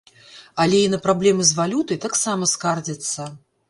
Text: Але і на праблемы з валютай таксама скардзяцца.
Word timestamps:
Але 0.65 0.79
і 0.85 0.87
на 0.95 0.99
праблемы 1.05 1.47
з 1.51 1.59
валютай 1.61 2.03
таксама 2.09 2.53
скардзяцца. 2.57 3.33